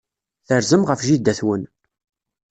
Terzam 0.47 0.83
ɣef 0.89 1.01
jida-twen. 1.07 1.63